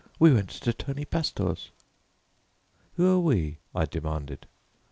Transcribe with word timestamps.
We 0.17 0.33
went 0.33 0.49
to 0.49 0.73
Tony 0.73 1.05
Pastor's." 1.05 1.69
"Who 2.93 3.05
are 3.13 3.19
'we'?" 3.19 3.59
I 3.75 3.85
demanded. 3.85 4.47